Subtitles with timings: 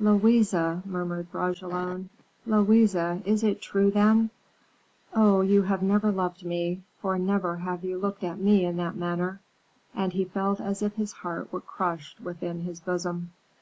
[0.00, 2.08] "Louise!" murmured Bragelonne,
[2.46, 2.94] "Louise!
[2.94, 4.30] is it true, then?
[5.14, 8.96] Oh, you have never loved me, for never have you looked at me in that
[8.96, 9.42] manner."
[9.94, 13.32] And he felt as if his heart were crushed within his bosom.